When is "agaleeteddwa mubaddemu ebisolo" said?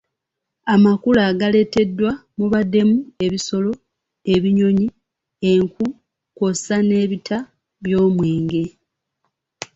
1.31-3.71